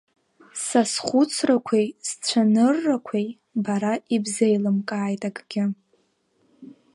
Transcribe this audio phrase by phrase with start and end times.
[0.65, 3.27] Са схәыцрақәеи сцәаныррақәеи
[3.65, 5.65] бара ибзеилымкааит акгьы.